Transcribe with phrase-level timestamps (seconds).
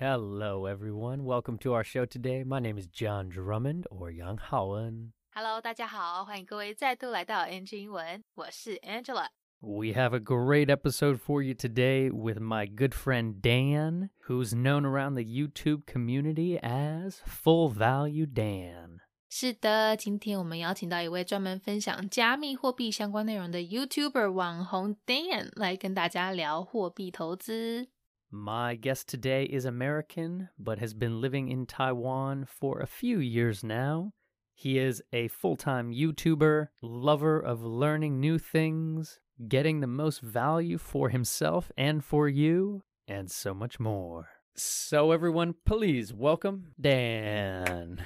[0.00, 1.24] Hello, everyone.
[1.24, 2.44] Welcome to our show today.
[2.44, 5.12] My name is John Drummond, or Yang Haoen.
[5.34, 9.28] Hello，大家好，欢迎各位再度来到 NG 英文，我是 Angela。
[9.60, 14.84] We have a great episode for you today with my good friend Dan, who's known
[14.84, 18.98] around the YouTube community as Full Value Dan.
[19.30, 27.88] 是的，今天我们邀请到一位专门分享加密货币相关内容的 YouTuber 网红 Dan 来跟大家聊货币投资。
[28.33, 33.61] My guest today is American, but has been living in Taiwan for a few years
[33.61, 34.13] now.
[34.53, 40.77] He is a full time YouTuber, lover of learning new things, getting the most value
[40.77, 44.29] for himself and for you, and so much more.
[44.55, 48.01] So, everyone, please welcome Dan.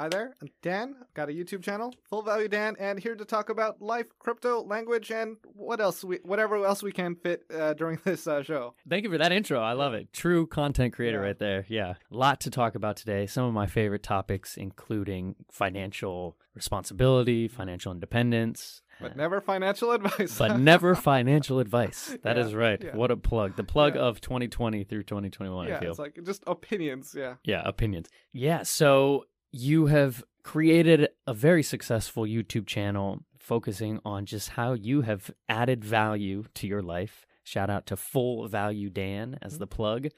[0.00, 0.94] Hi there, I'm Dan.
[1.12, 5.10] Got a YouTube channel, Full Value Dan, and here to talk about life, crypto, language,
[5.10, 8.72] and what else we, whatever else we can fit uh, during this uh, show.
[8.88, 9.60] Thank you for that intro.
[9.60, 10.10] I love it.
[10.14, 11.26] True content creator Yeah.
[11.26, 11.66] right there.
[11.68, 11.94] Yeah.
[12.10, 13.26] A lot to talk about today.
[13.26, 20.38] Some of my favorite topics, including financial responsibility, financial independence, But never financial advice.
[20.38, 22.16] but never financial advice.
[22.22, 22.82] That is Yeah, right.
[22.82, 22.96] yeah.
[22.96, 23.56] What a plug.
[23.56, 24.02] The plug Yeah.
[24.02, 25.90] of 2020 through 2021, yeah, I feel.
[25.90, 27.14] it's like just opinions.
[27.16, 27.34] Yeah.
[27.44, 28.08] yeah, opinions.
[28.32, 35.02] Yeah, so you have created a very successful YouTube channel focusing on just how you
[35.02, 37.26] have added value to your life.
[37.42, 40.08] Shout out to Full Value Dan as the plug.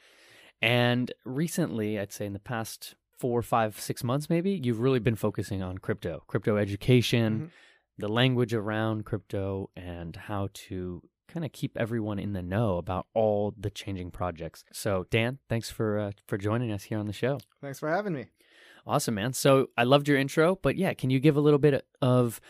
[0.60, 5.16] And recently, I'd say in the past four, five, six months, maybe, you've really been
[5.16, 7.50] focusing on crypto, crypto education, Mhm.
[7.98, 13.06] the language around crypto, and how to kind of keep everyone in the know about
[13.14, 14.64] all the changing projects.
[14.72, 17.38] So, Dan, thanks for uh, for joining us here on the show.
[17.60, 18.26] Thanks for having me.
[18.86, 19.32] Awesome, man.
[19.32, 22.40] So I loved your intro, but yeah, can you give a little bit of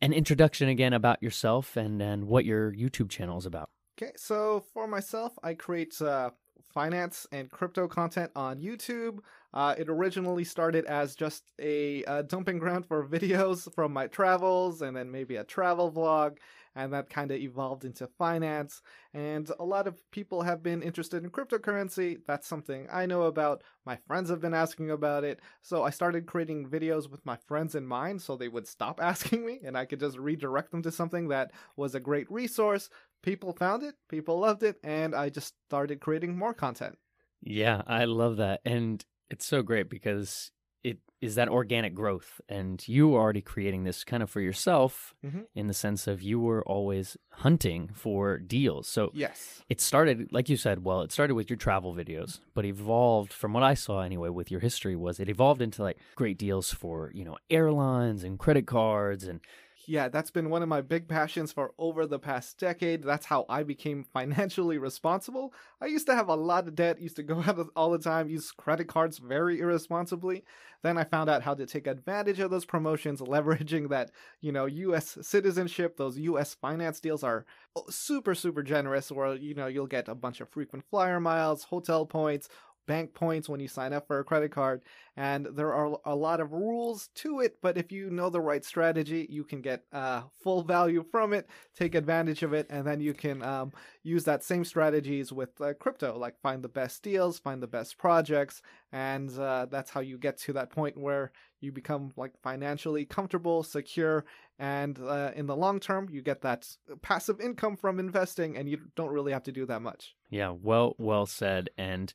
[0.00, 3.70] an introduction again about yourself and and what your YouTube channel is about?
[3.96, 6.30] Okay, so for myself, I create uh,
[6.72, 9.20] finance and crypto content on YouTube.
[9.52, 14.82] Uh, it originally started as just a uh, dumping ground for videos from my travels
[14.82, 16.38] and then maybe a travel vlog,
[16.74, 18.82] and that kind of evolved into finance.
[19.12, 22.18] And a lot of people have been interested in cryptocurrency.
[22.26, 23.62] That's something I know about.
[23.84, 25.40] My friends have been asking about it.
[25.62, 29.46] So I started creating videos with my friends in mind so they would stop asking
[29.46, 32.90] me and I could just redirect them to something that was a great resource
[33.24, 36.96] people found it, people loved it, and I just started creating more content.
[37.40, 40.50] Yeah, I love that, and it's so great because
[40.84, 45.14] it is that organic growth, and you were already creating this kind of for yourself
[45.24, 45.46] Mhm.
[45.54, 48.86] in the sense of you were always hunting for deals.
[48.86, 49.64] So Yes.
[49.70, 53.54] it started like you said well it started with your travel videos but evolved from
[53.54, 57.10] what i saw anyway with your history was it evolved into like great deals for
[57.14, 59.40] you know airlines and credit cards and
[59.86, 63.02] Yeah, that's been one of my big passions for over the past decade.
[63.02, 65.52] That's how I became financially responsible.
[65.80, 68.28] I used to have a lot of debt, used to go out all the time,
[68.28, 70.44] use credit cards very irresponsibly.
[70.82, 74.64] Then I found out how to take advantage of those promotions, leveraging that, you know,
[74.64, 75.96] US citizenship.
[75.98, 77.44] Those US finance deals are
[77.76, 81.64] oh, super, super generous, where, you know, you'll get a bunch of frequent flyer miles,
[81.64, 82.48] hotel points,
[82.86, 84.82] bank points when you sign up for a credit card
[85.16, 88.64] and there are a lot of rules to it but if you know the right
[88.64, 93.00] strategy you can get uh, full value from it take advantage of it and then
[93.00, 93.72] you can um,
[94.02, 97.96] use that same strategies with uh, crypto like find the best deals find the best
[97.98, 98.62] projects
[98.92, 103.62] and uh, that's how you get to that point where you become like financially comfortable
[103.62, 104.24] secure
[104.58, 106.68] and uh, in the long term you get that
[107.02, 110.14] passive income from investing and you don't really have to do that much.
[110.30, 112.12] Yeah well well said and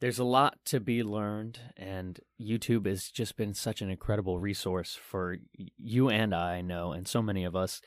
[0.00, 4.94] there's a lot to be learned and youtube has just been such an incredible resource
[5.00, 5.36] for
[5.78, 7.80] you and i know and so many of us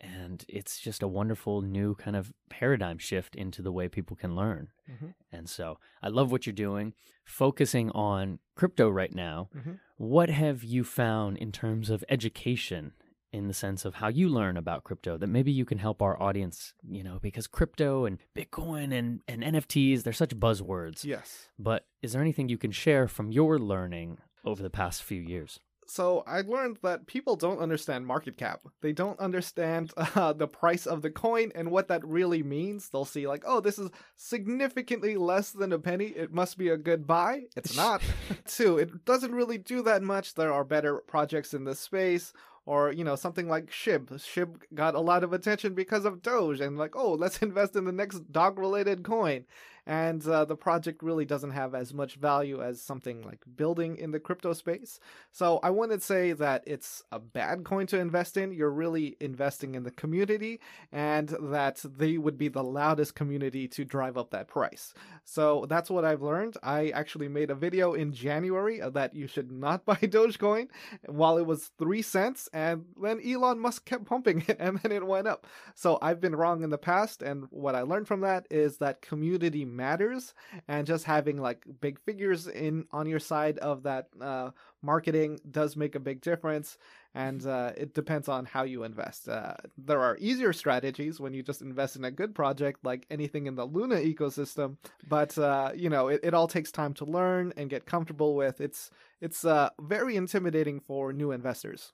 [0.00, 4.36] and it's just a wonderful new kind of paradigm shift into the way people can
[4.36, 5.14] learn Mhm.
[5.32, 9.80] and so i love what you're doing focusing on crypto right now Mhm.
[9.96, 12.92] what have you found in terms of education
[13.32, 16.20] in the sense of how you learn about crypto that maybe you can help our
[16.20, 21.86] audience you know because crypto and bitcoin and, and nfts they're such buzzwords yes but
[22.02, 25.60] is there anything you can share from your learning over the past few years
[25.90, 28.60] so I learned that people don't understand market cap.
[28.82, 32.90] They don't understand uh, the price of the coin and what that really means.
[32.90, 36.08] They'll see like, oh, this is significantly less than a penny.
[36.08, 37.44] It must be a good buy.
[37.56, 38.02] It's not.
[38.46, 40.34] Two, it doesn't really do that much.
[40.34, 42.34] There are better projects in this space.
[42.68, 44.10] Or, you know, something like SHIB.
[44.10, 47.86] SHIB got a lot of attention because of Doge and like, oh, let's invest in
[47.86, 49.46] the next dog related coin.
[49.88, 54.10] And uh, the project really doesn't have as much value as something like building in
[54.10, 55.00] the crypto space.
[55.32, 58.52] So I wouldn't say that it's a bad coin to invest in.
[58.52, 60.60] You're really investing in the community,
[60.92, 64.92] and that they would be the loudest community to drive up that price.
[65.24, 66.58] So that's what I've learned.
[66.62, 70.68] I actually made a video in January that you should not buy Dogecoin
[71.06, 75.06] while it was three cents, and then Elon Musk kept pumping it, and then it
[75.06, 75.46] went up.
[75.74, 79.00] So I've been wrong in the past, and what I learned from that is that
[79.00, 80.34] community matters,
[80.66, 84.50] and just having like big figures in on your side of that uh,
[84.82, 86.78] marketing does make a big difference
[87.14, 89.28] and uh, it depends on how you invest.
[89.28, 93.46] Uh, there are easier strategies when you just invest in a good project, like anything
[93.46, 94.76] in the Luna ecosystem.
[95.08, 98.60] But uh, you know, it, it all takes time to learn and get comfortable with.
[98.60, 98.90] It's
[99.20, 101.92] it's uh, very intimidating for new investors.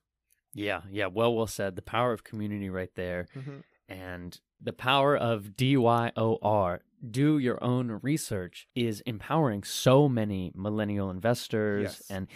[0.52, 1.75] Yeah, yeah, well, well said.
[1.75, 3.62] The power of community, right there, Mhm.
[3.88, 6.81] And the power of DYOR.
[7.10, 12.10] Do your own research is empowering so many millennial investors Yes.
[12.10, 12.26] and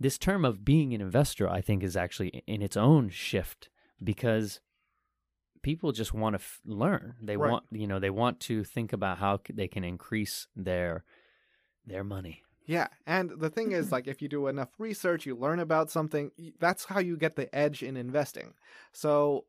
[0.00, 3.68] this term of being an investor, I think, is actually in its own shift
[4.02, 4.60] because
[5.62, 7.14] people just want to f- learn.
[7.22, 7.50] They Right.
[7.52, 11.04] want, you know, they want to think about how c- they can increase their
[11.84, 12.42] their money.
[12.66, 16.32] Yeah, and the thing is, like, if you do enough research, you learn about something.
[16.58, 18.54] That's how you get the edge in investing.
[18.92, 19.44] So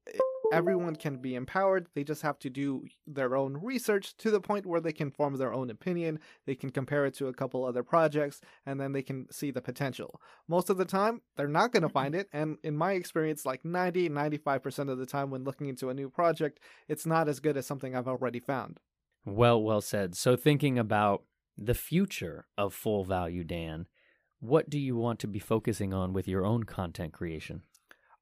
[0.54, 1.88] everyone can be empowered.
[1.96, 5.36] They just have to do their own research to the point where they can form
[5.38, 6.20] their own opinion.
[6.46, 9.62] They can compare it to a couple other projects, and then they can see the
[9.62, 10.22] potential.
[10.48, 12.22] Most of the time, they're not going to find mm-hmm.
[12.22, 12.30] it.
[12.32, 16.10] And in my experience, like 90, 95% of the time when looking into a new
[16.10, 18.80] project, it's not as good as something I've already found.
[19.26, 20.16] Well, well said.
[20.16, 21.24] So, thinking about
[21.58, 23.88] the future of full value, Dan,
[24.40, 27.64] what do you want to be focusing on with your own content creation?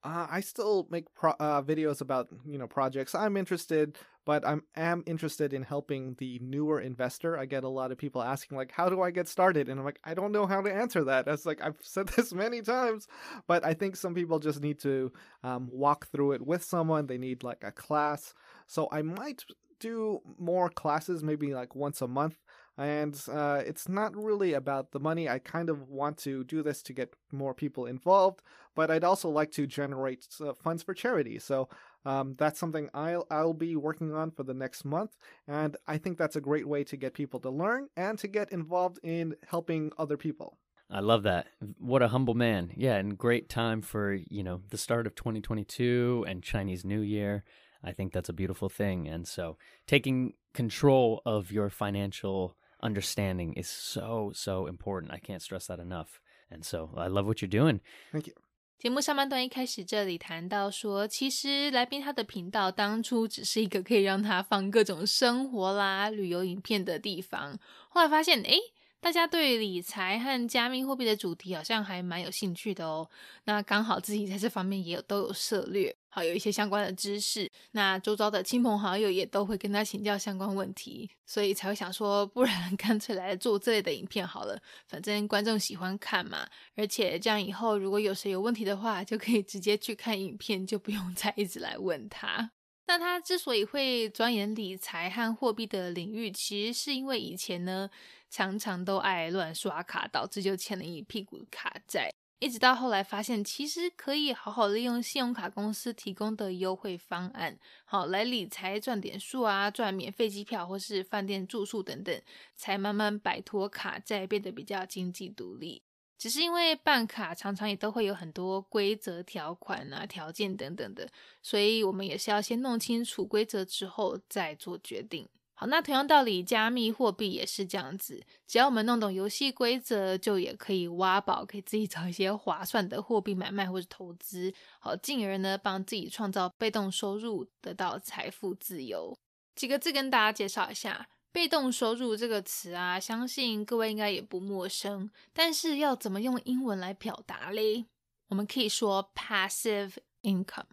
[0.06, 4.62] Uh, I still make pro- uh, videos about you know projects I'm interested, but I'm
[4.76, 7.36] am interested in helping the newer investor.
[7.40, 9.86] I get a lot of people asking like, "How do I get started?" And I'm
[9.86, 11.28] like, I don't know how to answer that.
[11.28, 13.08] It's like I've said this many times,
[13.48, 15.12] but I think some people just need to
[15.44, 17.08] um, walk through it with someone.
[17.08, 18.36] They need like a class.
[18.68, 19.44] So I might
[19.80, 22.38] do more classes, maybe like once a month.
[22.77, 25.30] And uh, it's not really about the money.
[25.30, 28.42] I kind of want to do this to get more people involved
[28.75, 31.39] but I'd also like to generate uh, funds for charity.
[31.39, 31.69] So
[32.06, 35.16] um, that's something I'll I'll be working on for the next month,
[35.48, 38.51] and I think that's a great way to get people to learn and to get
[38.51, 40.57] involved in helping other people.
[40.92, 41.48] I love that.
[41.80, 42.72] What a humble man.
[42.75, 47.44] Yeah, and great time for, you know, the start of 2022 and Chinese New Year.
[47.83, 49.07] I think that's a beautiful thing.
[49.07, 49.57] And so
[49.88, 55.12] taking control of your financial understanding is so, so important.
[55.12, 56.19] I can't stress that enough.
[56.50, 57.80] And so I love what you're doing.
[58.12, 58.36] Thank you.
[58.77, 67.57] 节目上半段一开始，这里谈到说，其实来宾他的频道当初只是一个可以让他放各种生活啦、旅游影片的地方。
[67.89, 68.60] 后来发现，诶，
[69.00, 73.10] 大家对理财和加密货币的主题好像还蛮有兴趣的哦。
[73.45, 77.52] 那刚好自己在这方面也有都有涉略，好有一些相关的知识。
[77.72, 84.58] 那周遭的亲朋好友也都会跟他请教相关问题，所以才会想说，不然 干脆来做这类的影片好了。
[84.88, 92.52] 反正观众喜欢看嘛，而且这样以后如果有谁有问题的话，就可以直接去看影片，就不用 再一直来问他。
[92.88, 97.90] 那他之所以会钻研理财和货币的领域，其实是因为以前呢
[98.30, 102.14] 常常都爱乱刷卡，导致就欠了一屁股卡债。
[102.46, 112.22] 一直到后来发现，其实可以好好利用信用卡公司提供的优惠方案，好来理财赚点数啊，赚免费机票或是饭店住宿等等，
[112.54, 115.82] 才慢慢摆脱卡债，变得比较经济独立。
[116.20, 121.10] 只是因为办卡常常也都会有很多规则条款啊、条件等等的，
[121.42, 125.28] 所以我们也是要先弄清楚规则之后再做决定。
[125.56, 139.18] 好，那同样道理，加密货币也是这样子，只要我们弄懂游戏规则，就也可以挖宝，给自己找一些划算的货币买卖或者投资，好，进而呢帮自己创造被动收入，得到财富自由。
[139.56, 141.08] 几个字跟大家介绍一下。
[141.32, 145.12] 被动收入这个词啊，相信各位应该也不陌生。
[145.34, 147.88] 但是要怎么用英文来表达嘞？
[148.30, 150.64] 我们可以说 passive income。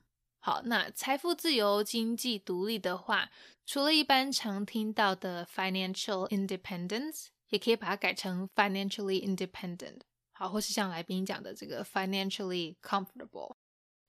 [0.44, 3.30] 好，那财富自由、经济独立的话，
[3.64, 10.00] 除了一般常听到的 financial independence，也可以把它改成 financially independent。
[10.32, 13.54] 好，或是像来宾讲的这个 financially comfortable。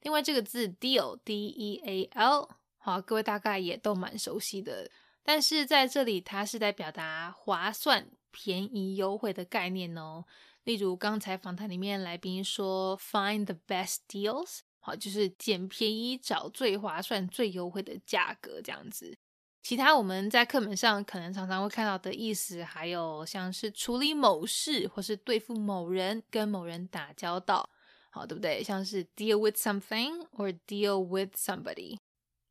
[0.01, 2.49] 另外这个字 deal，d e a l，
[2.79, 4.89] 好，各位大概也都蛮熟悉的。
[5.21, 10.25] 但是在这里，它是在表达划算、便宜、优惠的概念哦。
[10.63, 19.15] 例如刚才访谈里面来宾说 “find the best deals”，好，就是捡便宜、找最划算、最优惠的价格这样子。
[19.61, 27.69] 其他我们在课本上可能常常会看到的意思，还有像是处理某事，或是对付某人，跟某人打交道，
[28.11, 28.61] 好，对不对？
[28.61, 31.97] 像是 deal with something or deal with somebody。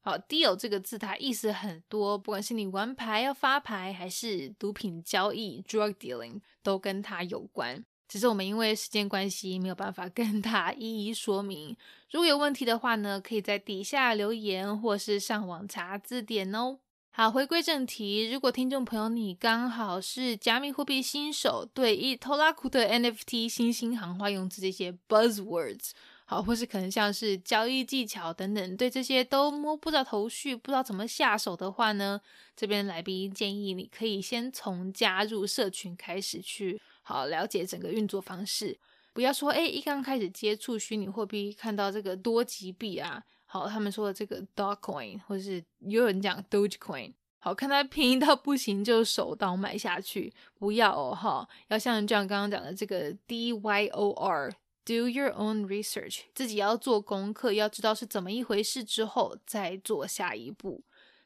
[0.01, 7.85] 好，deal 这个字它意思很多，不管是你玩牌要发牌，还是毒品交易 drug dealing，都跟它有关。
[8.13, 11.75] 只是我们因为时间关系，没有办法跟他一一说明。
[12.11, 16.77] 如果有问题的话呢，可以在底下留言，或是上网查字典哦。
[17.11, 18.31] 好，回归正题。
[18.31, 25.93] 如果听众朋友你刚好是加密货币新手，对一拖拉库的 NFT 新兴行话用词这些 buzzwords，
[26.27, 32.21] 好，或是可能像是交易技巧等等，对这些都摸不着头绪，不知道怎么下手的话呢，
[32.55, 38.79] 这边来宾建议你可以先从加入社群开始去好了解整个运作方式，
[39.13, 43.23] 不要说哎一刚开始接触虚拟货币，看到这个多吉币啊。
[43.45, 60.83] 好，他们说的这个 Dogecoin，或是也有人讲 Dogecoin，好看它便宜到不行就手刀买下去，不要哦哈，要像这样刚刚讲的这个 DYOR，Do your own research，自己要做功课，要知道是怎么一回事之后再做下一步。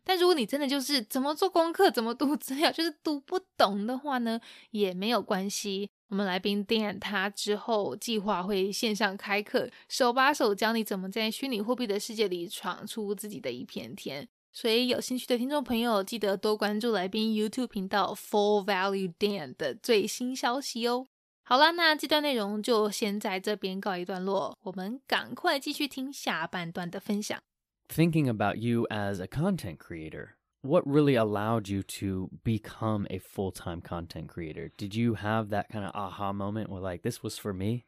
[0.08, 5.90] 但如果你真的就是怎么做功课、怎么读资料，就是读不懂的话呢，也没有关系。
[6.08, 14.28] 我们来宾 Dan 他之后计划会线上开课，手把手教你怎么在虚拟货币的世界里闯出自己的一片天。
[14.52, 21.08] 所以有兴趣的听众朋友，记得多关注来宾 YouTube 频道 Full Value Dan 的最新消息哦。
[21.42, 27.40] 好啦，那这段内容就先在这边告一段落，我们赶快继续听下半段的分享。
[27.88, 30.36] Thinking about you as a content creator.
[30.62, 34.72] what really allowed you to become a full time content creator?
[34.76, 37.86] Did you have that kind of aha moment where like this was for me?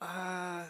[0.00, 0.64] Uh,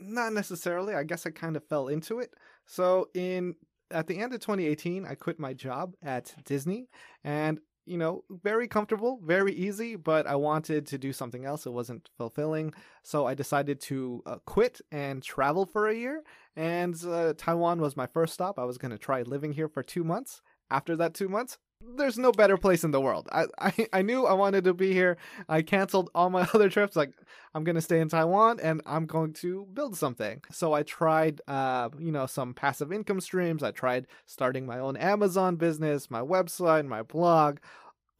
[0.00, 0.94] not necessarily.
[0.94, 2.34] I guess I kind of fell into it.
[2.66, 3.54] So in
[3.90, 6.88] at the end of 2018, I quit my job at Disney,
[7.22, 11.66] and you know, very comfortable, very easy, but I wanted to do something else.
[11.66, 12.72] It wasn't fulfilling.
[13.02, 16.22] So I decided to uh, quit and travel for a year.
[16.56, 18.58] And uh, Taiwan was my first stop.
[18.58, 21.58] I was going to try living here for two months after that two months,
[21.96, 23.28] there's no better place in the world.
[23.32, 25.16] I, I, I knew I wanted to be here.
[25.48, 26.96] I canceled all my other trips.
[26.96, 27.12] Like,
[27.54, 30.42] I'm to stay in Taiwan and I'm going to build something.
[30.50, 33.62] So I tried, uh, you know, some passive income streams.
[33.62, 37.58] I tried starting my own Amazon business, my website, my blog,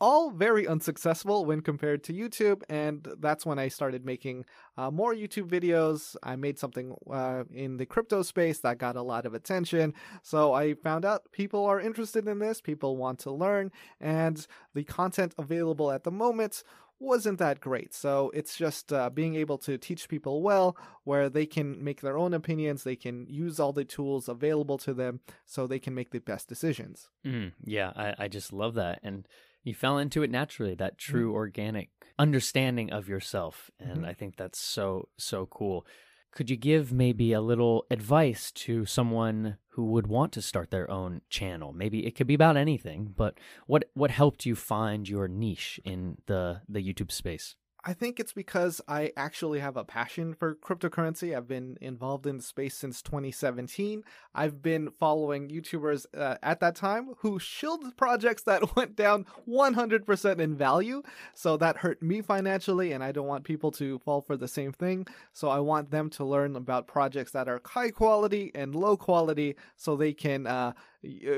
[0.00, 2.62] all very unsuccessful when compared to YouTube.
[2.68, 4.44] And that's when I started making
[4.76, 6.16] uh, more YouTube videos.
[6.22, 9.94] I made something uh, in the crypto space that got a lot of attention.
[10.22, 13.70] So I found out people are interested in this, people want to learn,
[14.00, 16.62] and the content available at the moment
[17.00, 17.92] wasn't that great.
[17.92, 22.16] So it's just uh, being able to teach people well, where they can make their
[22.16, 26.10] own opinions, they can use all the tools available to them so they can make
[26.10, 27.10] the best decisions.
[27.26, 29.00] Mm, yeah, I, I just love that.
[29.02, 29.26] And
[29.64, 31.12] you fell into it naturally that mm-hmm.
[31.12, 31.36] true mm-hmm.
[31.36, 34.04] organic understanding of yourself and mm-hmm.
[34.04, 35.84] i think that's so so cool
[36.30, 40.88] could you give maybe a little advice to someone who would want to start their
[40.90, 45.26] own channel maybe it could be about anything but what what helped you find your
[45.26, 50.32] niche in the the youtube space I think it's because I actually have a passion
[50.32, 51.36] for cryptocurrency.
[51.36, 54.02] I've been involved in the space since 2017.
[54.34, 60.38] I've been following YouTubers uh, at that time who shilled projects that went down 100%
[60.38, 61.02] in value.
[61.34, 64.72] So that hurt me financially, and I don't want people to fall for the same
[64.72, 65.06] thing.
[65.34, 69.56] So I want them to learn about projects that are high quality and low quality
[69.76, 70.72] so they can uh,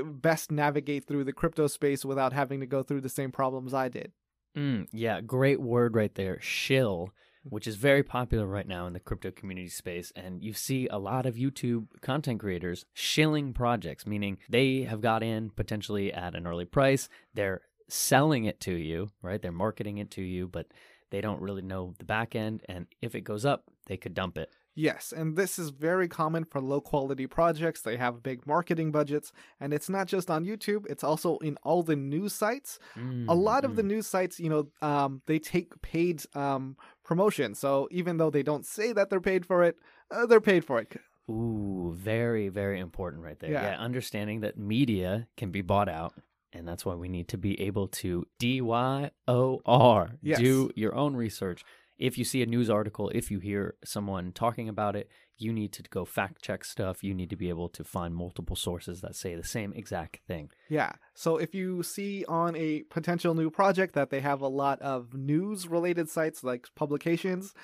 [0.04, 3.88] best navigate through the crypto space without having to go through the same problems I
[3.88, 4.12] did.
[4.56, 6.38] Mm, yeah, great word right there.
[6.40, 7.10] Shill,
[7.44, 10.12] which is very popular right now in the crypto community space.
[10.16, 15.22] And you see a lot of YouTube content creators shilling projects, meaning they have got
[15.22, 17.08] in potentially at an early price.
[17.34, 19.40] They're selling it to you, right?
[19.40, 20.66] They're marketing it to you, but
[21.10, 22.62] they don't really know the back end.
[22.68, 24.50] And if it goes up, they could dump it.
[24.78, 27.80] Yes, and this is very common for low quality projects.
[27.80, 31.82] They have big marketing budgets, and it's not just on YouTube, it's also in all
[31.82, 32.78] the news sites.
[32.94, 33.26] Mm-hmm.
[33.30, 33.86] A lot of the mm.
[33.86, 37.54] news sites, you know, um, they take paid um, promotion.
[37.54, 39.76] So even though they don't say that they're paid for it,
[40.10, 40.94] uh, they're paid for it.
[41.30, 43.50] Ooh, very, very important right there.
[43.50, 43.62] Yeah.
[43.62, 46.12] yeah, understanding that media can be bought out.
[46.52, 50.38] And that's why we need to be able to D Y O R, yes.
[50.38, 51.64] do your own research
[51.98, 55.72] if you see a news article, if you hear someone talking about it, you need
[55.72, 57.02] to go fact check stuff.
[57.02, 60.50] You need to be able to find multiple sources that say the same exact thing.
[60.68, 60.92] Yeah.
[61.14, 65.14] So if you see on a potential new project that they have a lot of
[65.14, 67.54] news related sites like publications,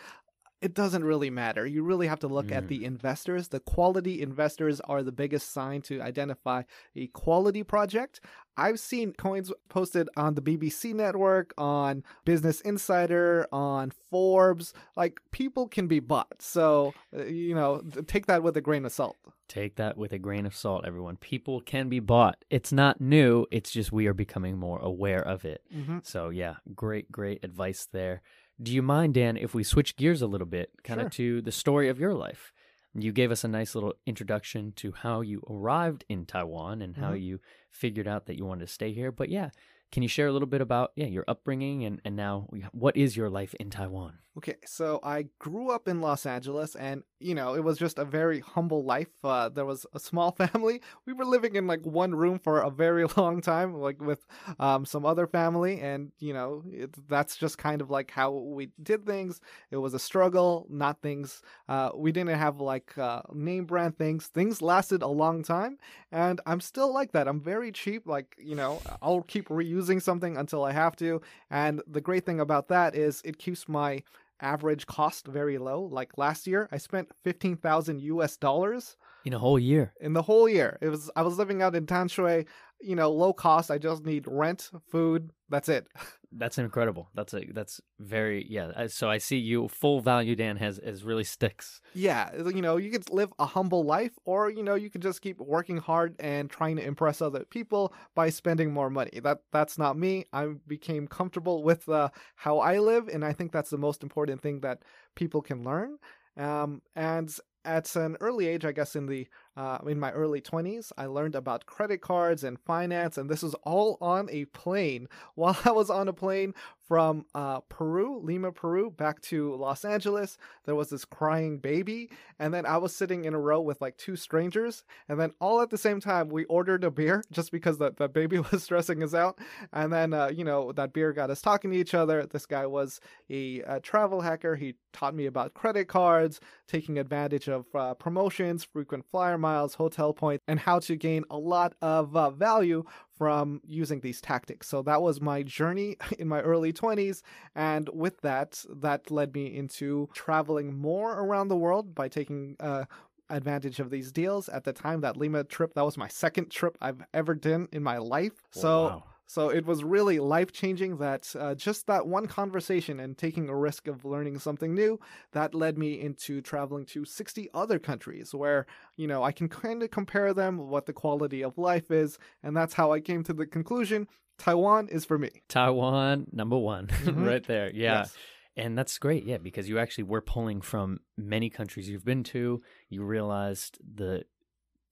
[0.63, 1.67] it doesn't really matter.
[1.67, 2.57] You really have to look Mm.
[2.57, 3.49] at the investors.
[3.49, 6.63] The quality investors are the biggest sign to identify
[6.97, 8.21] a quality project.
[8.57, 14.73] I've seen coins posted on the BBC network, on Business Insider, on Forbes.
[14.97, 16.41] Like people can be bought.
[16.43, 19.17] So, uh, you know, take that with a grain of salt.
[19.49, 21.17] Take that with a grain of salt, everyone.
[21.17, 22.45] People can be bought.
[22.51, 23.47] It's not new.
[23.51, 25.63] It's just we are becoming more aware of it.
[25.75, 25.99] Mm-hmm.
[26.05, 28.23] So yeah, great, great advice there.
[28.61, 31.53] Do you mind, Dan, if we switch gears a little bit, kind of to the
[31.53, 32.53] story of your life?
[32.95, 37.13] You gave us a nice little introduction to how you arrived in Taiwan and how
[37.13, 37.23] Mhm.
[37.23, 37.41] you
[37.71, 39.11] figured out that you wanted to stay here.
[39.11, 39.51] But yeah,
[39.93, 43.17] can you share a little bit about yeah your upbringing and and now what is
[43.17, 44.19] your life in Taiwan?
[44.35, 48.05] Okay, so I grew up in Los Angeles, and you know, it was just a
[48.05, 49.11] very humble life.
[49.23, 50.81] Uh, there was a small family.
[51.05, 54.27] We were living in like one room for a very long time, like with
[54.59, 58.71] um, some other family, and you know, it, that's just kind of like how we
[58.83, 59.43] did things.
[59.71, 61.43] It was a struggle, not things.
[61.69, 64.29] Uh, we didn't have like uh, name brand things.
[64.29, 65.77] Things lasted a long time,
[66.11, 67.29] and I'm still like that.
[67.29, 68.07] I'm very cheap.
[68.07, 71.21] Like you know, I'll keep reusing something until I have to.
[71.51, 74.03] And the great thing about that is it keeps my
[74.41, 75.83] average cost very low.
[75.83, 78.37] Like last year, I spent fifteen thousand U.S.
[78.37, 79.93] dollars In a whole year.
[80.01, 80.79] in the whole year.
[80.81, 82.47] It was I was living out in Tanshui,
[82.81, 83.71] you know, low cost.
[83.71, 85.31] I just need rent, food.
[85.49, 85.87] That's it.
[86.35, 87.11] That's incredible.
[87.15, 88.87] That's a that's very yeah.
[88.87, 91.83] So I see you full value Dan has has really sticks.
[91.93, 95.21] Yeah, you know, you could live a humble life, or you know, you could just
[95.21, 99.21] keep working hard and trying to impress other people by spending more money.
[99.23, 100.25] That that's not me.
[100.33, 104.41] I became comfortable with uh, how I live, and I think that's the most important
[104.41, 104.79] thing that
[105.15, 105.99] people can learn.
[106.39, 107.31] Um, and
[107.65, 111.35] at an early age, I guess in the uh, in my early twenties, I learned
[111.35, 115.09] about credit cards and finance, and this was all on a plane.
[115.35, 116.55] While I was on a plane
[116.87, 122.53] from uh, Peru, Lima, Peru, back to Los Angeles, there was this crying baby, and
[122.53, 125.71] then I was sitting in a row with like two strangers, and then all at
[125.71, 129.15] the same time we ordered a beer just because the, the baby was stressing us
[129.15, 129.39] out,
[129.73, 132.27] and then uh, you know that beer got us talking to each other.
[132.27, 134.57] This guy was a, a travel hacker.
[134.57, 140.15] He taught me about credit cards, taking advantage of uh, promotions, frequent flyer miles, hotel
[140.15, 142.85] points, and how to gain a lot of uh, value
[143.19, 144.69] from using these tactics.
[144.69, 147.21] So that was my journey in my early 20s.
[147.55, 152.85] And with that, that led me into traveling more around the world by taking uh,
[153.29, 154.49] advantage of these deals.
[154.49, 157.83] At the time, that Lima trip, that was my second trip I've ever done in
[157.83, 158.33] my life.
[158.51, 158.85] So.
[158.85, 159.05] wow.
[159.27, 163.57] So it was really life changing that uh, just that one conversation and taking a
[163.57, 165.01] risk of learning something new
[165.33, 169.83] that led me into traveling to 60 other countries where, you know, I can kind
[169.83, 172.19] of compare them, what the quality of life is.
[172.43, 174.07] And that's how I came to the conclusion
[174.39, 175.31] Taiwan is for me.
[175.49, 177.27] Taiwan number one Mhm.
[177.27, 177.71] right there.
[177.73, 178.01] Yeah.
[178.01, 178.17] Yes.
[178.55, 182.61] And that's great, yeah, because you actually were pulling from many countries you've been to.
[182.91, 184.25] You realized that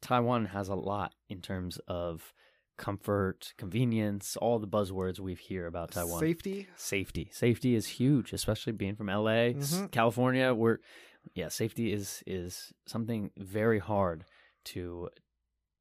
[0.00, 2.32] Taiwan has a lot in terms of
[2.80, 6.18] comfort, convenience, all the buzzwords we hear about Taiwan.
[6.18, 6.66] Safety.
[6.76, 7.28] Safety.
[7.32, 9.90] Safety is huge, especially being from LA, Mhm.
[9.92, 10.80] California, where
[11.34, 14.24] yeah, safety is is something very hard
[14.72, 15.10] to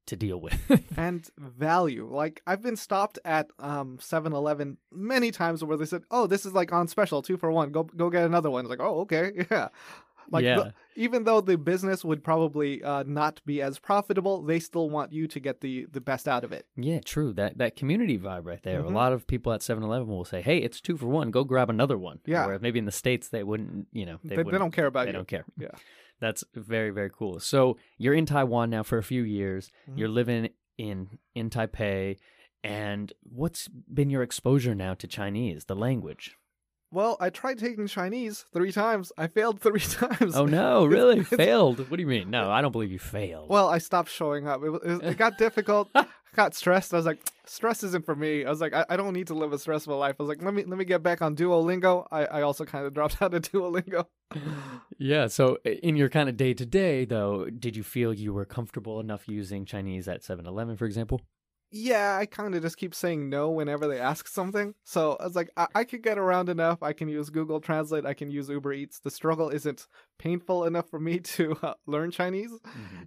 [0.06, 0.58] to deal with.
[0.98, 2.04] and value.
[2.22, 6.52] Like I've been stopped at um 7-Eleven many times where they said, "Oh, this is
[6.52, 7.72] like on special, 2 for 1.
[7.72, 9.68] Go go get another one." It's like, "Oh, okay." Yeah.
[10.30, 10.56] Like yeah.
[10.56, 15.12] the- even though the business would probably uh, not be as profitable, they still want
[15.12, 16.66] you to get the the best out of it.
[16.76, 17.32] Yeah, true.
[17.32, 18.82] That that community vibe right there.
[18.82, 18.86] Mhm.
[18.86, 21.30] A lot of people at 7-Eleven will say, "Hey, it's two for one.
[21.30, 22.58] Go grab another one." Yeah.
[22.60, 23.86] Maybe in the states they wouldn't.
[23.92, 25.14] You know, They, they, they, don't care about They you.
[25.14, 25.44] don't care.
[25.58, 25.68] Yeah.
[26.20, 27.40] That's very very cool.
[27.40, 29.70] So you're in Taiwan now for a few years.
[29.88, 29.98] Mhm.
[29.98, 32.16] You're living in in Taipei,
[32.62, 36.36] and what's been your exposure now to Chinese, the language?
[36.92, 39.12] Well, I tried taking Chinese three times.
[39.16, 40.34] I failed three times.
[40.36, 41.78] Oh no, really failed?
[41.90, 42.30] What do you mean?
[42.30, 43.48] No, I don't believe you failed.
[43.48, 44.62] Well, I stopped showing up.
[44.64, 45.88] It, was- it, it got difficult.
[45.94, 46.92] I got stressed.
[46.94, 48.44] I was like, stress isn't for me.
[48.44, 50.16] I was like, I, I don't need to live a stressful life.
[50.18, 52.06] I was like, let me let me get back on Duolingo.
[52.10, 54.06] I, I also kind of dropped out of Duolingo.
[54.98, 55.26] yeah.
[55.26, 59.00] So in your kind of day to day, though, did you feel you were comfortable
[59.00, 61.20] enough using Chinese at 7-Eleven, for example?
[61.72, 64.74] Yeah, I kind of just keep saying no whenever they ask something.
[64.84, 66.82] So I was like, I, I could get around enough.
[66.82, 68.04] I can use Google Translate.
[68.04, 68.98] I can use Uber Eats.
[68.98, 69.86] The struggle isn't
[70.18, 72.50] painful enough for me to uh, learn Chinese.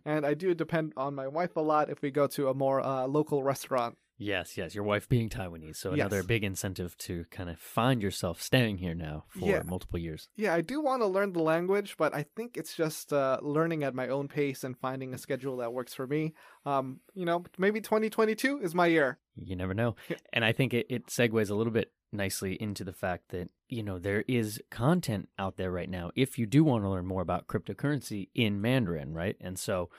[0.06, 2.80] And I do depend on my wife a lot if we go to a more
[2.82, 3.97] uh, local restaurant.
[4.23, 4.73] Yes, yes.
[4.73, 8.95] Your wife being Taiwanese, so another big incentive to kind of find yourself staying here
[8.95, 9.63] now for Yeah.
[9.65, 10.29] multiple years.
[10.36, 13.83] Yeah, I do want to learn the language, but I think it's just uh, learning
[13.83, 16.33] at my own pace and finding a schedule that works for me.
[16.65, 19.19] Um, you know, maybe 2022 is my year.
[19.36, 19.95] You never know.
[20.31, 23.83] And I think it, it segues a little bit nicely into the fact that, you
[23.83, 27.21] know, there is content out there right now if you do want to learn more
[27.23, 29.36] about cryptocurrency in Mandarin, right?
[29.41, 29.89] And so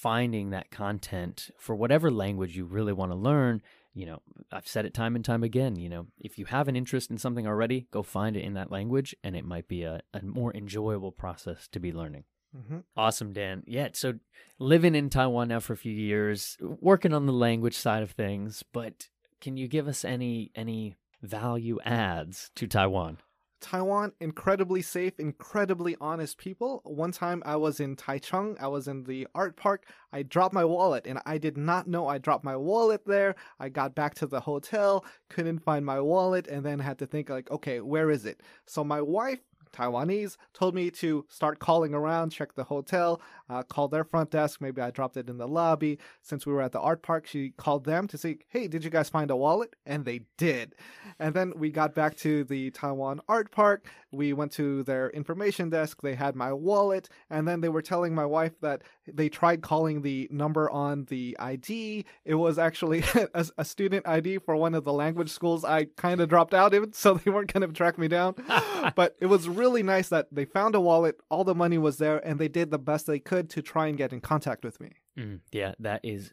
[0.00, 3.60] finding that content for whatever language you really want to learn,
[3.92, 6.76] you know, I've said it time and time again, you know, if you have an
[6.76, 10.00] interest in something already, go find it in that language and it might be a,
[10.14, 12.24] a more enjoyable process to be learning.
[12.56, 12.78] Mm-hmm.
[12.96, 13.62] Awesome, Dan.
[13.66, 14.14] Yeah, so
[14.58, 18.64] living in Taiwan now for a few years, working on the language side of things,
[18.72, 19.08] but
[19.40, 23.18] can you give us any any value adds to Taiwan?
[23.60, 26.80] Taiwan, incredibly safe, incredibly honest people.
[26.84, 29.84] One time I was in Taichung, I was in the art park.
[30.12, 33.34] I dropped my wallet and I did not know I dropped my wallet there.
[33.58, 37.28] I got back to the hotel, couldn't find my wallet, and then had to think,
[37.28, 38.40] like, okay, where is it?
[38.66, 39.40] So my wife
[39.72, 44.60] Taiwanese, told me to start calling around, check the hotel, uh, call their front desk.
[44.60, 45.98] Maybe I dropped it in the lobby.
[46.22, 48.90] Since we were at the art park, she called them to say, hey, did you
[48.90, 49.76] guys find a wallet?
[49.86, 50.74] And they did.
[51.18, 53.86] And then we got back to the Taiwan art park.
[54.12, 56.02] We went to their information desk.
[56.02, 57.08] They had my wallet.
[57.28, 58.82] And then they were telling my wife that
[59.14, 62.04] they tried calling the number on the ID.
[62.24, 66.20] It was actually a, a student ID for one of the language schools I kind
[66.20, 68.34] of dropped out of, so they weren't going to track me down.
[68.94, 72.18] but it was really nice that they found a wallet, all the money was there,
[72.26, 74.90] and they did the best they could to try and get in contact with me.
[75.18, 76.32] Mm, yeah, that is,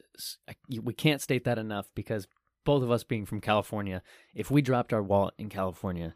[0.82, 2.28] we can't state that enough because
[2.64, 4.02] both of us being from California,
[4.36, 6.16] if we dropped our wallet in California,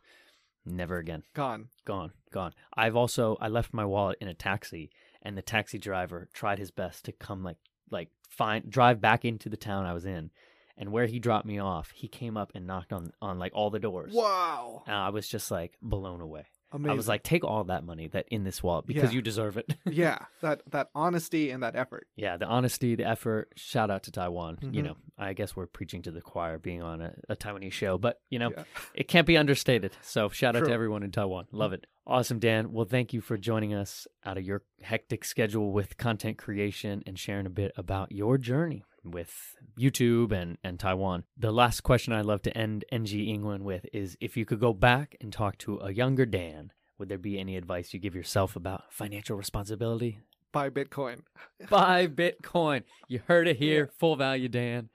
[0.65, 1.23] never again.
[1.33, 1.69] Gone.
[1.85, 2.11] Gone.
[2.31, 2.53] Gone.
[2.75, 4.91] I've also, I left my wallet in a taxi
[5.21, 7.57] and the taxi driver tried his best to come like,
[7.89, 10.31] like find, drive back into the town I was in.
[10.77, 13.69] And where he dropped me off, he came up and knocked on, on like all
[13.69, 14.13] the doors.
[14.13, 14.83] Wow.
[14.87, 16.45] And I was just like blown away.
[16.73, 16.91] Amazing.
[16.91, 19.15] I was like, take all that money that in this wallet because Yeah.
[19.15, 19.75] you deserve it.
[19.85, 22.07] yeah, that that honesty and that effort.
[22.15, 23.51] yeah, the honesty, the effort.
[23.55, 24.57] Shout out to Taiwan.
[24.61, 24.85] You Mhm.
[24.85, 28.21] know, I guess we're preaching to the choir being on a, a Taiwanese show, but
[28.29, 28.63] you know, Yeah.
[28.93, 29.91] it can't be understated.
[30.01, 31.47] So shout out to everyone in Taiwan.
[31.51, 31.85] Love it.
[32.07, 32.71] Awesome, Dan.
[32.71, 37.17] Well, thank you for joining us out of your hectic schedule with content creation and
[37.19, 41.23] sharing a bit about your journey with YouTube and, and Taiwan.
[41.37, 44.73] The last question I'd love to end NG England with is if you could go
[44.73, 48.55] back and talk to a younger Dan, would there be any advice you give yourself
[48.55, 50.19] about financial responsibility?
[50.51, 51.21] Buy Bitcoin.
[51.69, 52.83] Buy Bitcoin.
[53.07, 53.89] You heard it here.
[53.99, 54.89] Full value, Dan.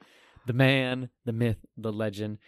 [0.47, 2.38] The man, the myth, the legend.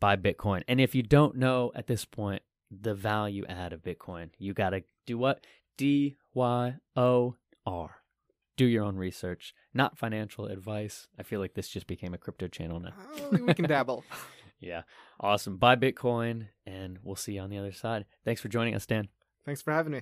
[0.00, 0.62] Buy Bitcoin.
[0.68, 4.70] And if you don't know at this point the value add of Bitcoin, you got
[4.70, 5.44] to do what?
[5.76, 7.97] D Y O R
[8.57, 11.07] Do your own research, not financial advice.
[11.17, 12.93] I feel like this just became a crypto channel now.
[12.93, 14.03] Uh, we can dabble.
[14.59, 14.83] Yeah.
[15.19, 15.57] Awesome.
[15.57, 18.05] Buy Bitcoin, and we'll see you on the other side.
[18.23, 19.09] Thanks for joining us, Dan.
[19.43, 20.01] Thanks for having me.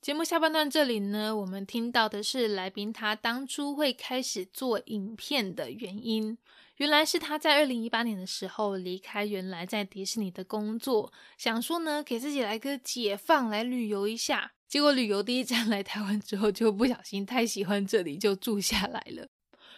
[0.00, 6.36] 节目下半段这里呢，我们听到的是来宾他当初会开始做影片的原因。
[6.76, 14.52] 原来是他在二零一八年的时候离开原来在迪士尼的工作，想说呢给自己来个解放，来旅游一下。
[14.69, 19.27] 结果旅游第一站来台湾之后，就不小心太喜欢这里，就住下来了。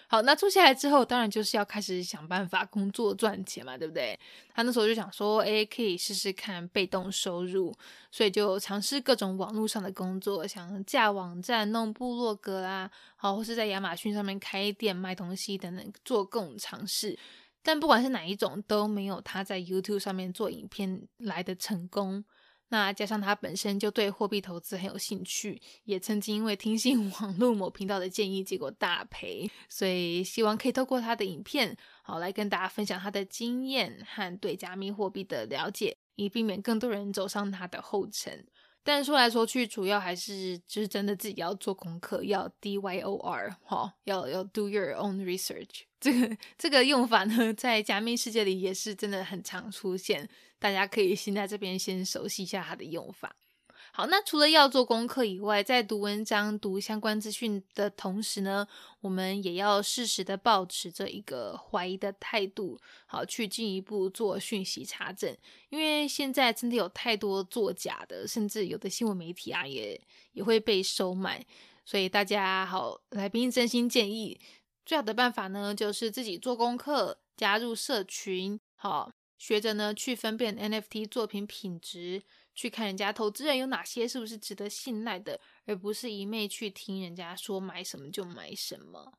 [0.09, 4.19] 好，那住下来之后，当然就是要开始想办法工作赚钱嘛，对不对？
[4.53, 7.73] 他那时候就想说，诶，可以试试看被动收入，
[8.11, 17.17] 所以就尝试各种网络上的工作，想架网站、弄部落格啦，好，或是在亚马逊上面开店卖东西等等，做各种尝试。
[17.63, 22.25] 但不管是哪一种，都没有他在 YouTube 上面做影片来的成功。
[22.71, 38.47] 那加上他本身就对货币投资很有兴趣，也曾经因为听信网络某频道的建议，结果大赔，所以希望可以透过他的影片，好来跟大家分享他的经验和对加密货币的了解，以避免更多人走上他的后尘。
[38.83, 45.81] 但说来说去，主要还是就是真的自己要做功课，要 D Y O R 哈，要要 do your own research。
[45.99, 50.27] 这个这个用法呢，在加密世界里也是真的很常出现，
[50.61, 53.35] 大家可以先在这边先熟悉一下它的用法。
[53.93, 58.65] 好，那除了要做功课以外，在读文章、读相关资讯的同时呢，
[59.01, 65.35] 我们也要适时的保持着一个怀疑的态度，好去进一步做讯息查证。
[65.69, 69.99] 因为现在真的有太多作假的，甚至有的新闻媒体啊，也
[70.33, 71.43] 也会被收买。
[71.83, 74.39] 所以大家好，来宾真心建议，
[74.85, 82.21] 最好的办法呢，就是自己做功课，加入社群，好学着呢去分辨 NFT 作品品质。
[82.53, 89.17] 去看人家投资人有哪些是不是值得信赖的，而不是一昧去听人家说买什么就买什么。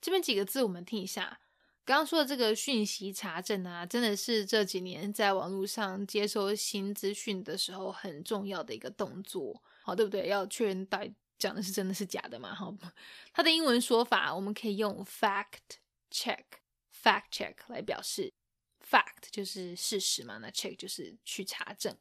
[0.00, 1.40] 这边几个字我们听一下，
[1.84, 10.28] 刚刚说的这个讯息查证啊，真的是这几年在网络上接收新资讯的时候很重要的一个动作，好，对不对？
[10.28, 12.54] 要确认到底讲的是真的是假的嘛？
[12.54, 12.72] 好，
[13.32, 15.80] 它的英文说法我们可以用 fact
[16.12, 16.44] check
[16.94, 18.34] fact check 来表示。
[18.88, 21.96] Fact 就是事实嘛，那 check 就是去查证。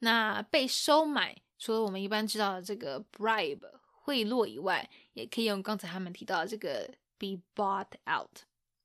[0.00, 8.42] 那被收买，除了我们一般知道的这个 bribe 贿赂以外，也可以用刚才他们提到的这个 be bought out，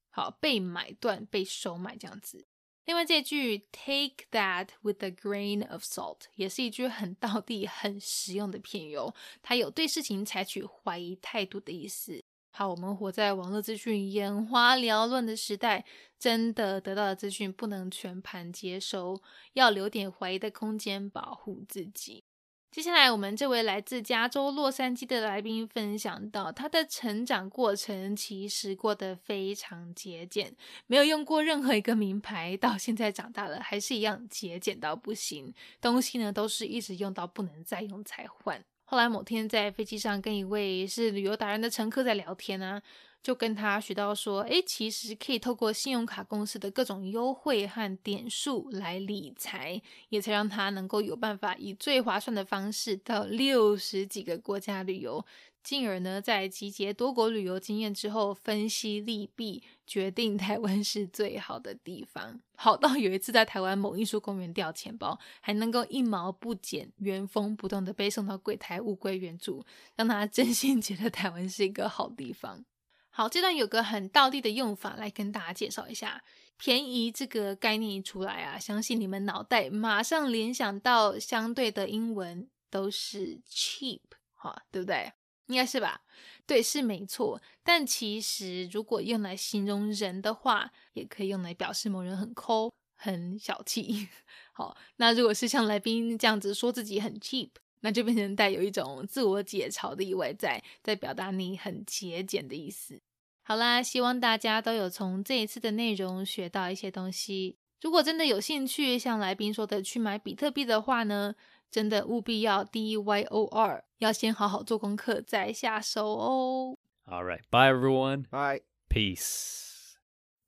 [0.10, 2.48] 好，被买断、被收买这样子。
[2.86, 8.98] 另外这句 take that with a grain of salt 也是一句很道地、很实用的片语，
[9.42, 12.24] 它有对事情采取怀疑态度的意思。
[12.56, 15.84] 好，我们活在网络资讯眼花缭乱的时代，
[16.20, 19.20] 真的得到的资讯不能全盘接收，
[19.54, 22.24] 要留点怀疑的空间，保护自己。
[22.70, 38.64] 接下来，我们这位来自加州洛杉矶的来宾分享到，他的成长过程其实过得非常节俭，没有用过任何一个名牌，到现在长大了还是一样节俭到不行，东西呢都是一直用到不能再用才换。
[38.94, 42.80] 后来某天在飞机上跟一位是旅游达人的乘客在聊天呢，
[43.24, 55.26] 就跟他学到说，诶，其实可以透过信用卡公司的各种优惠和点数来理财，也才让他能够有办法以最划算的方式到六十几个国家旅游。
[55.64, 62.42] 进而呢，在集结多国旅游经验之后，分析利弊，决定台湾是最好的地方。
[62.56, 72.66] 好到有一次在台湾某艺术公园掉钱包，还能够一毛不减、原封不动的被送到柜台物归原主，让他真心觉得台湾是一个好地方。
[73.10, 76.24] 好，这段有个很道地的用法来跟大家介绍一下，
[76.58, 84.02] 便宜这个概念一出来啊，相信你们脑袋马上联想到相对的英文都是 cheap，
[84.34, 85.14] 哈，对不对？
[85.48, 86.02] 应该是吧，
[86.46, 87.42] 对，是没错。
[87.64, 94.08] 但其实如果用来形容人的话，也可以用来表示某人很抠、很小气。
[94.54, 97.50] 好，那如果是像来宾这样子说自己很 cheap，
[97.82, 103.02] 那就变成带有一种自我解嘲的意味在，在表达你很节俭的意思。
[103.44, 107.58] 好啦，希望大家都有从这一次的内容学到一些东西。
[107.82, 111.36] 如果真的有兴趣，像来宾说的去买比特币的话呢？
[111.70, 116.79] 真的务必要 D Y O R，要先好好做功课再下手哦。
[117.07, 118.27] All right, bye everyone.
[118.31, 118.61] Bye.
[118.89, 119.97] Peace.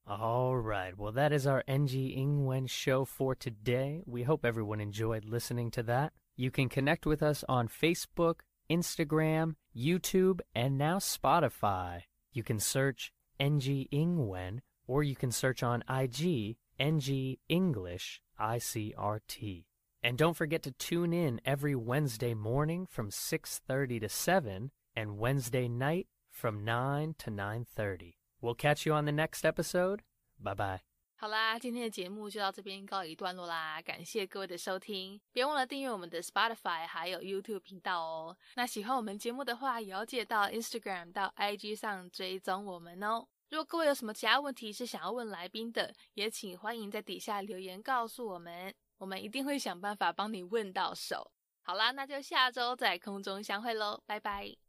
[0.06, 4.02] All right, well, that is our NG Ingwen show for today.
[4.06, 6.12] We hope everyone enjoyed listening to that.
[6.36, 12.02] You can connect with us on Facebook, Instagram, YouTube, and now Spotify.
[12.32, 19.64] You can search NG Ingwen, or you can search on IG NG English ICRT.
[20.04, 25.68] And don't forget to tune in every Wednesday morning from 6:30 to 7 and Wednesday
[25.68, 28.14] night from 9 to 9:30.
[28.40, 30.00] We'll catch you on the next episode.
[30.38, 30.80] Bye bye.
[31.16, 38.34] 好啦，今天的节目就到这边告一段落啦，感谢各位的收听，别忘了订阅我们的 Spotify 还有 YouTube 频道哦。
[38.56, 43.28] 那喜欢我们节目的话，也要记得到 Instagram 到 IG 上追踪我们哦。
[43.50, 48.74] 如果各位有什么其他问题是想要问来宾的，也请欢迎在底下留言告诉我们。
[48.97, 51.31] 我们一定会想办法帮你问到手。
[51.61, 54.64] 好啦，那就下周在空中相会喽，拜拜。